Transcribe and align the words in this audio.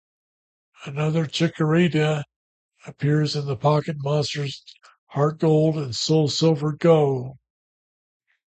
Another 0.85 1.27
Chikorita 1.27 2.23
appears 2.87 3.35
in 3.35 3.45
the 3.45 3.55
Pocket 3.55 3.97
Monsters 3.99 4.63
HeartGold 5.13 5.77
and 5.77 5.93
SoulSilver 5.93 6.75
Go! 6.79 7.37